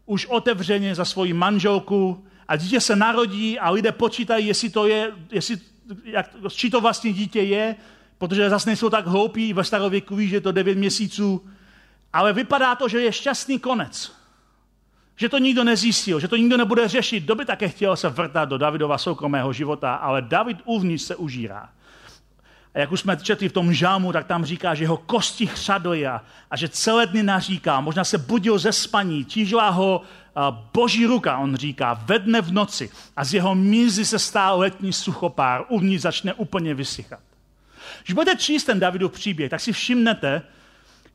[0.07, 5.13] už otevřeně za svoji manželku a dítě se narodí a lidé počítají, jestli to je,
[5.33, 5.57] jestli,
[6.05, 7.77] jak, či to vlastně dítě je,
[8.19, 11.47] protože zase nejsou tak hloupí, ve starověku ví, že je to 9 měsíců,
[12.13, 14.13] ale vypadá to, že je šťastný konec.
[15.17, 17.25] Že to nikdo nezjistil, že to nikdo nebude řešit.
[17.25, 21.69] Kdo by také chtěl se vrtat do Davidova soukromého života, ale David uvnitř se užírá.
[22.75, 26.07] A jak už jsme četli v tom žámu, tak tam říká, že jeho kosti chřadly
[26.07, 30.03] a, a že celé dny naříká, možná se budil ze spaní, tížila ho
[30.75, 34.93] boží ruka, on říká, ve dne v noci a z jeho mízy se stál letní
[34.93, 37.21] suchopár, uvnitř začne úplně vysychat.
[38.05, 40.43] Když budete číst ten Davidův příběh, tak si všimnete,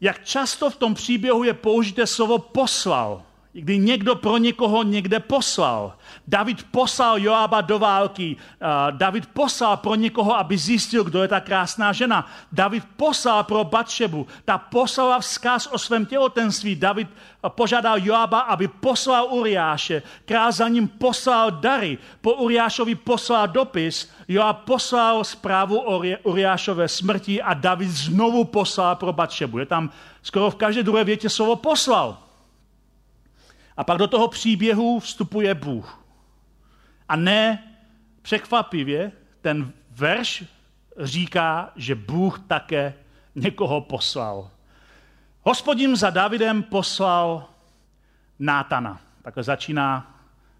[0.01, 5.93] jak často v tom příběhu je použité slovo poslal kdy někdo pro někoho někde poslal.
[6.27, 8.35] David poslal Joába do války.
[8.91, 12.27] David poslal pro někoho, aby zjistil, kdo je ta krásná žena.
[12.51, 14.27] David poslal pro Batšebu.
[14.45, 16.75] Ta poslala vzkaz o svém těhotenství.
[16.75, 17.07] David
[17.49, 20.01] požádal Joába, aby poslal Uriáše.
[20.25, 21.97] Král za ním poslal dary.
[22.21, 24.11] Po Uriášovi poslal dopis.
[24.27, 29.59] Joáb poslal zprávu o Uriášové smrti a David znovu poslal pro Batšebu.
[29.59, 29.89] Je tam
[30.23, 32.17] skoro v každé druhé větě slovo poslal.
[33.77, 36.05] A pak do toho příběhu vstupuje Bůh.
[37.09, 37.63] A ne
[38.21, 40.43] překvapivě, ten verš
[40.99, 42.93] říká, že Bůh také
[43.35, 44.49] někoho poslal.
[45.41, 47.45] Hospodin za Davidem poslal
[48.39, 49.01] Nátana.
[49.21, 50.15] Takhle začíná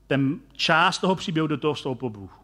[0.08, 2.41] ten část toho příběhu, do toho vstoupil Bůh.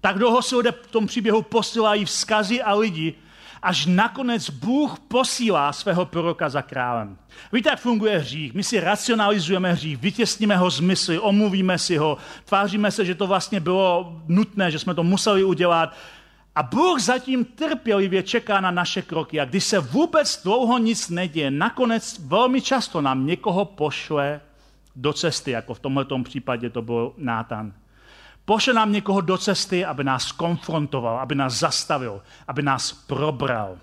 [0.00, 3.14] Tak dlouho se v tom příběhu posílají vzkazy a lidi,
[3.62, 7.18] až nakonec Bůh posílá svého proroka za králem.
[7.52, 8.54] Víte, jak funguje hřích?
[8.54, 13.26] My si racionalizujeme hřích, vytěsníme ho z mysli, omluvíme si ho, tváříme se, že to
[13.26, 15.96] vlastně bylo nutné, že jsme to museli udělat.
[16.54, 19.40] A Bůh zatím trpělivě čeká na naše kroky.
[19.40, 24.40] A když se vůbec dlouho nic neděje, nakonec velmi často nám někoho pošle
[24.96, 27.72] do cesty, jako v tomto případě to byl Nátan.
[28.48, 33.76] Pošle nám někoho do cesty, aby nás konfrontoval, aby nás zastavil, aby nás probral.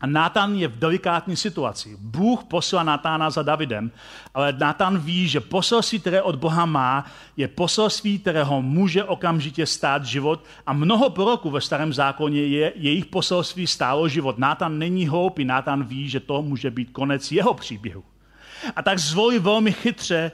[0.00, 1.96] A Nátan je v delikátní situaci.
[2.00, 3.90] Bůh posílá Nátána za Davidem,
[4.34, 7.04] ale Nátan ví, že poselství, které od Boha má,
[7.36, 13.06] je poselství, kterého může okamžitě stát život a mnoho proroků ve starém zákoně je, jejich
[13.06, 14.38] poselství stálo život.
[14.38, 18.04] Nátan není hloupý, Nátan ví, že to může být konec jeho příběhu.
[18.76, 20.32] A tak zvolí velmi chytře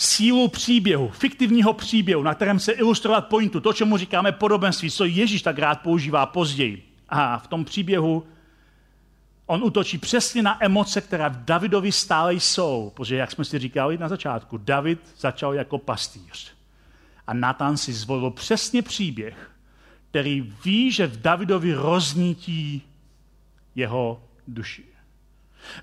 [0.00, 5.42] sílu příběhu, fiktivního příběhu, na kterém se ilustrovat pointu, to, čemu říkáme podobenství, co Ježíš
[5.42, 6.82] tak rád používá později.
[7.08, 8.26] A v tom příběhu
[9.46, 12.92] on utočí přesně na emoce, které v Davidovi stále jsou.
[12.94, 16.52] Protože, jak jsme si říkali na začátku, David začal jako pastýř.
[17.26, 19.50] A Natan si zvolil přesně příběh,
[20.10, 22.82] který ví, že v Davidovi roznítí
[23.74, 24.84] jeho duši.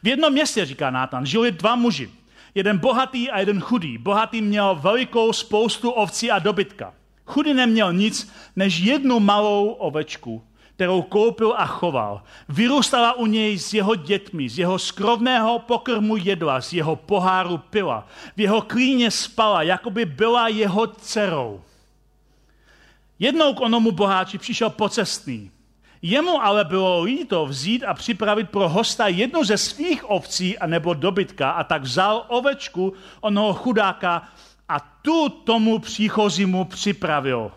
[0.04, 2.10] V jednom městě, říká Nátan, žili dva muži
[2.56, 3.98] jeden bohatý a jeden chudý.
[3.98, 6.94] Bohatý měl velikou spoustu ovcí a dobytka.
[7.26, 10.44] Chudý neměl nic než jednu malou ovečku,
[10.76, 12.24] kterou koupil a choval.
[12.50, 18.08] Vyrůstala u něj s jeho dětmi, z jeho skrovného pokrmu jedla, z jeho poháru pila.
[18.36, 21.62] V jeho klíně spala, jako by byla jeho dcerou.
[23.20, 25.52] Jednou k onomu boháči přišel pocestný
[26.02, 30.94] Jemu ale bylo líto vzít a připravit pro hosta jednu ze svých ovcí a nebo
[30.94, 34.22] dobytka a tak vzal ovečku onoho chudáka
[34.70, 37.52] a tu tomu příchozímu připravil.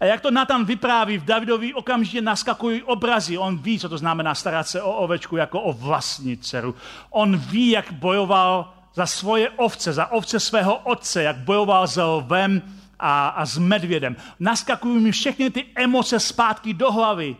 [0.00, 3.38] A jak to Natan vypráví, v Davidovi okamžitě naskakují obrazy.
[3.38, 6.74] On ví, co to znamená starat se o ovečku jako o vlastní dceru.
[7.10, 12.62] On ví, jak bojoval za svoje ovce, za ovce svého otce, jak bojoval s lvem
[12.98, 14.16] a, a s medvědem.
[14.40, 17.36] Naskakují mi všechny ty emoce zpátky do hlavy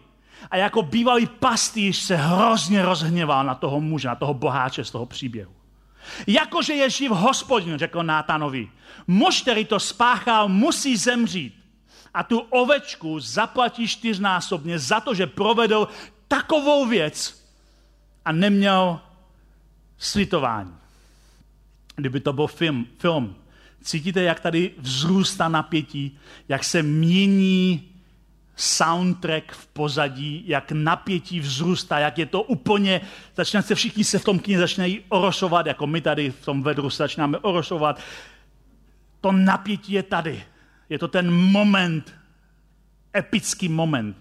[0.50, 5.06] a jako bývalý pastýř se hrozně rozhněval na toho muže, na toho boháče z toho
[5.06, 5.52] příběhu.
[6.26, 8.68] Jakože je živ hospodin, řekl Nátanovi.
[9.06, 11.54] Muž, který to spáchal, musí zemřít.
[12.14, 15.88] A tu ovečku zaplatí čtyřnásobně za to, že provedl
[16.28, 17.44] takovou věc
[18.24, 19.00] a neměl
[19.98, 20.74] slitování.
[21.96, 23.36] Kdyby to byl film, film
[23.82, 27.91] cítíte, jak tady vzrůstá napětí, jak se mění
[28.56, 33.00] soundtrack v pozadí, jak napětí vzrůstá, jak je to úplně,
[33.36, 36.90] začíná se všichni se v tom knihe začínají orošovat, jako my tady v tom vedru
[36.90, 38.00] se začínáme orošovat.
[39.20, 40.44] To napětí je tady.
[40.88, 42.14] Je to ten moment,
[43.16, 44.16] epický moment.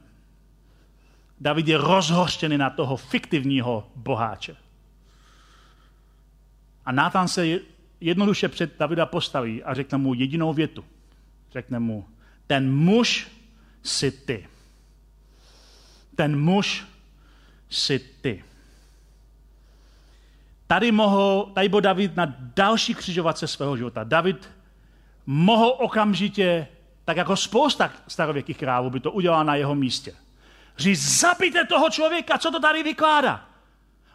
[1.40, 4.56] David je rozhořčený na toho fiktivního boháče.
[6.86, 7.60] A Nátan se
[8.02, 10.86] jednoduše před Davida postaví a řekne mu jedinou větu.
[11.52, 12.06] Řekne mu,
[12.48, 13.28] ten muž
[13.84, 14.48] si ty.
[16.16, 16.86] Ten muž
[17.70, 18.44] si ty.
[20.68, 24.04] Tady, mohl, tady byl David na další křižovatce svého života.
[24.04, 24.50] David
[25.26, 26.68] mohl okamžitě,
[27.06, 30.14] tak jako spousta starověkých králů by to udělal na jeho místě.
[30.78, 33.50] Říct, zabijte toho člověka, co to tady vykládá.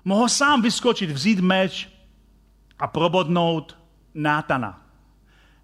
[0.04, 1.88] Mohl sám vyskočit, vzít meč
[2.78, 3.78] a probodnout
[4.14, 4.85] Nátana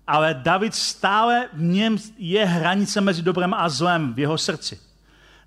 [0.07, 4.81] ale David stále v něm je hranice mezi dobrem a zlem v jeho srdci.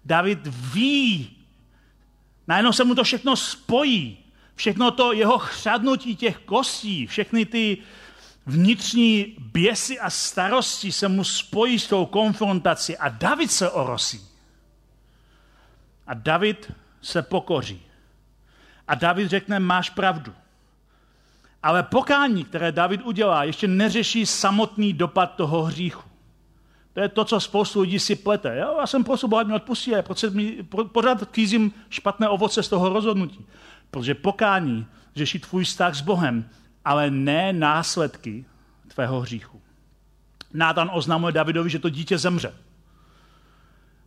[0.05, 1.37] David ví,
[2.47, 4.17] najednou se mu to všechno spojí,
[4.55, 7.77] všechno to jeho chřadnutí těch kostí, všechny ty
[8.45, 14.21] vnitřní běsy a starosti se mu spojí s tou konfrontací a David se orosí.
[16.07, 17.81] A David se pokoří.
[18.87, 20.33] A David řekne, máš pravdu.
[21.65, 26.09] Ale pokání, které David udělá, ještě neřeší samotný dopad toho hříchu.
[26.93, 28.57] To je to, co spoustu lidí si plete.
[28.57, 29.91] Jo, já jsem prostě Boha mě odpustí,
[30.29, 33.45] mi, pořád kýzím špatné ovoce z toho rozhodnutí.
[33.91, 34.85] Protože pokání
[35.15, 36.49] řeší tvůj vztah s Bohem,
[36.85, 38.45] ale ne následky
[38.87, 39.61] tvého hříchu.
[40.53, 42.53] Nátan oznamuje Davidovi, že to dítě zemře.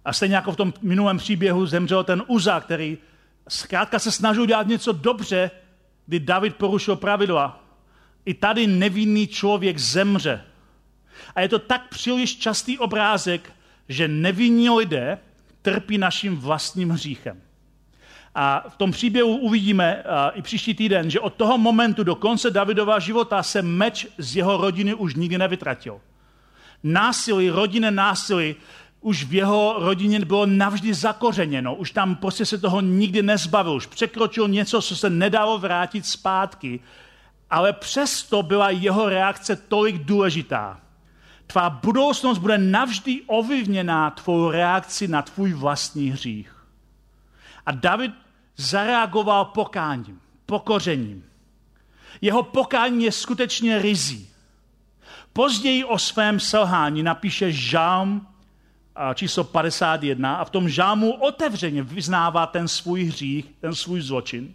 [0.05, 2.99] A stejně jako v tom minulém příběhu zemřel ten Uza, který
[3.49, 5.51] zkrátka se snažil dělat něco dobře,
[6.09, 7.65] kdy David porušil pravidla.
[8.25, 10.45] I tady nevinný člověk zemře.
[11.35, 13.53] A je to tak příliš častý obrázek,
[13.89, 15.19] že nevinní lidé
[15.63, 17.41] trpí naším vlastním hříchem.
[18.35, 22.99] A v tom příběhu uvidíme i příští týden, že od toho momentu do konce Davidova
[22.99, 26.01] života se meč z jeho rodiny už nikdy nevytratil.
[26.83, 28.57] Násilí, rodinné násilí
[29.01, 31.75] už v jeho rodině bylo navždy zakořeněno.
[31.75, 33.73] Už tam prostě se toho nikdy nezbavil.
[33.73, 36.81] Už překročil něco, co se nedalo vrátit zpátky.
[37.51, 40.81] Ale přesto byla jeho reakce tolik důležitá.
[41.47, 46.57] Tvá budoucnost bude navždy ovlivněná tvou reakci na tvůj vlastní hřích.
[47.67, 48.13] A David
[48.57, 51.25] zareagoval pokáním, pokořením.
[52.21, 54.29] Jeho pokání je skutečně rizí.
[55.33, 58.27] Později o svém selhání napíše žálm
[59.15, 64.55] číslo 51 a v tom žámu otevřeně vyznává ten svůj hřích, ten svůj zločin.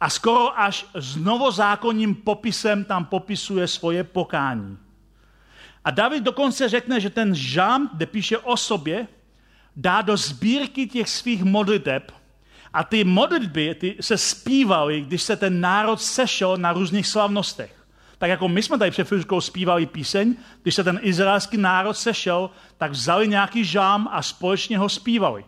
[0.00, 4.78] A skoro až s novozákonním popisem tam popisuje svoje pokání.
[5.84, 9.06] A David dokonce řekne, že ten žám, kde píše o sobě,
[9.76, 12.12] dá do sbírky těch svých modliteb.
[12.72, 17.83] A ty modlitby ty se zpívaly, když se ten národ sešel na různých slavnostech.
[18.24, 22.50] Tak jako my jsme tady před chvíličkou zpívali píseň, když se ten izraelský národ sešel,
[22.78, 25.44] tak vzali nějaký žám a společně ho zpívali.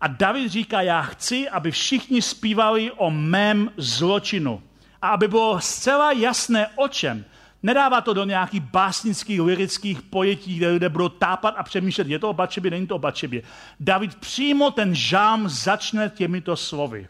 [0.00, 4.62] A David říká, já chci, aby všichni zpívali o mém zločinu.
[5.02, 7.24] A aby bylo zcela jasné, o čem.
[7.62, 12.30] Nedává to do nějakých básnických, lirických pojetí, kde lidé budou tápat a přemýšlet, je to
[12.30, 13.42] o Bačebě, není to o Bačebě.
[13.80, 17.08] David přímo ten žám začne těmito slovy.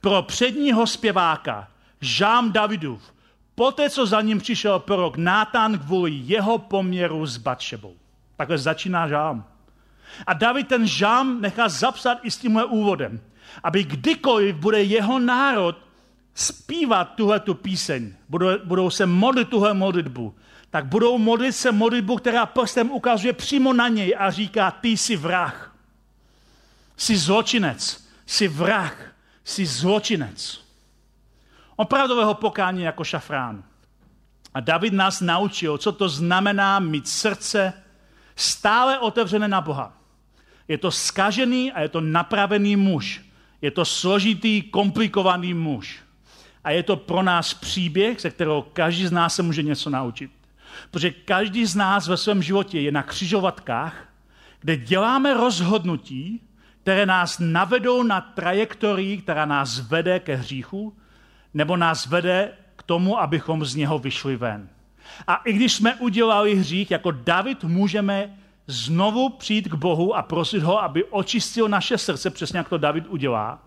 [0.00, 1.68] Pro předního zpěváka,
[2.00, 3.02] žám Davidův,
[3.60, 7.94] Poté, co za ním přišel prorok Nátan kvůli jeho poměru s Batšebou.
[8.36, 9.44] Takhle začíná žám.
[10.26, 13.20] A David ten žám nechá zapsat i s tímhle úvodem,
[13.62, 15.76] aby kdykoliv bude jeho národ
[16.34, 20.34] zpívat tuhle tu píseň, budou, budou se modlit tuhle modlitbu,
[20.70, 25.16] tak budou modlit se modlitbu, která prstem ukazuje přímo na něj a říká, ty jsi
[25.16, 25.76] vrah,
[26.96, 30.69] jsi zločinec, jsi vrah, jsi zločinec.
[31.80, 33.62] Opravdového pokání jako šafrán.
[34.54, 37.72] A David nás naučil, co to znamená mít srdce
[38.36, 39.92] stále otevřené na Boha.
[40.68, 43.20] Je to skažený a je to napravený muž.
[43.62, 46.00] Je to složitý, komplikovaný muž.
[46.64, 50.30] A je to pro nás příběh, ze kterého každý z nás se může něco naučit.
[50.90, 54.08] Protože každý z nás ve svém životě je na křižovatkách,
[54.60, 56.40] kde děláme rozhodnutí,
[56.82, 60.96] které nás navedou na trajektorii, která nás vede ke hříchu,
[61.54, 64.68] nebo nás vede k tomu, abychom z něho vyšli ven.
[65.26, 70.62] A i když jsme udělali hřích, jako David můžeme znovu přijít k Bohu a prosit
[70.62, 73.58] ho, aby očistil naše srdce, přesně jak to David udělá.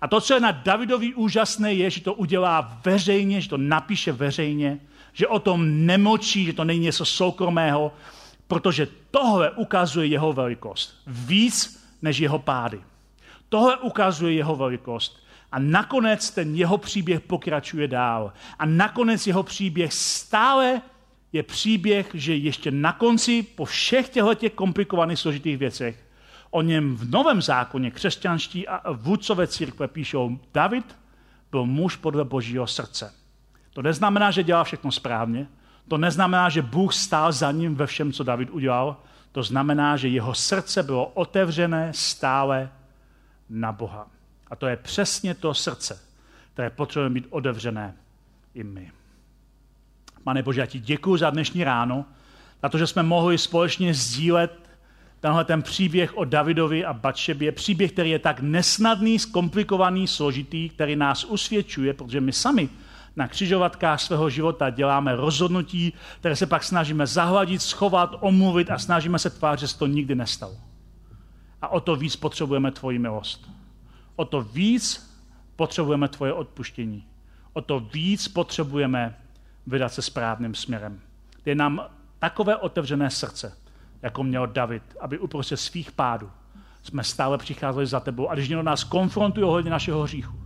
[0.00, 4.12] A to, co je na Davidovi úžasné, je, že to udělá veřejně, že to napíše
[4.12, 4.78] veřejně,
[5.12, 7.92] že o tom nemočí, že to není něco soukromého,
[8.48, 11.02] protože tohle ukazuje jeho velikost.
[11.06, 12.80] Víc než jeho pády.
[13.48, 15.21] Tohle ukazuje jeho velikost.
[15.52, 18.32] A nakonec ten jeho příběh pokračuje dál.
[18.58, 20.82] A nakonec jeho příběh stále
[21.32, 26.04] je příběh, že ještě na konci, po všech těchto těch komplikovaných, složitých věcech,
[26.50, 30.96] o něm v Novém zákoně křesťanští a vůdcové církve píšou, David
[31.50, 33.14] byl muž podle božího srdce.
[33.72, 35.46] To neznamená, že dělal všechno správně,
[35.88, 38.96] to neznamená, že Bůh stál za ním ve všem, co David udělal,
[39.32, 42.70] to znamená, že jeho srdce bylo otevřené stále
[43.50, 44.06] na Boha.
[44.52, 46.00] A to je přesně to srdce,
[46.54, 47.94] které potřebujeme být otevřené
[48.54, 48.92] i my.
[50.24, 52.04] Pane Bože, já ti děkuji za dnešní ráno,
[52.62, 54.70] za to, že jsme mohli společně sdílet
[55.20, 60.96] tenhle ten příběh o Davidovi a Batšebě, příběh, který je tak nesnadný, zkomplikovaný, složitý, který
[60.96, 62.68] nás usvědčuje, protože my sami
[63.16, 69.18] na křižovatkách svého života děláme rozhodnutí, které se pak snažíme zahladit, schovat, omluvit a snažíme
[69.18, 70.56] se tvářit, že se to nikdy nestalo.
[71.62, 73.61] A o to víc potřebujeme tvoji milost
[74.22, 75.12] o to víc
[75.56, 77.04] potřebujeme tvoje odpuštění.
[77.52, 79.18] O to víc potřebujeme
[79.66, 81.00] vydat se správným směrem.
[81.44, 81.82] Je nám
[82.18, 83.56] takové otevřené srdce,
[84.02, 86.30] jako měl David, aby uprostřed svých pádů
[86.82, 88.28] jsme stále přicházeli za tebou.
[88.28, 90.38] A když někdo nás konfrontuje ohledně našeho hříchu,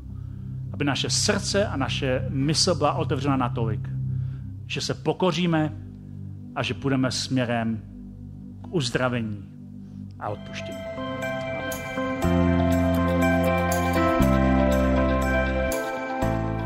[0.72, 3.80] aby naše srdce a naše mysl byla otevřena natolik,
[4.66, 5.72] že se pokoříme
[6.54, 7.82] a že půjdeme směrem
[8.62, 9.44] k uzdravení
[10.20, 10.85] a odpuštění.